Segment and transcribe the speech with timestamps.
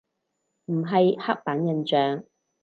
[0.65, 2.23] 唔係刻板印象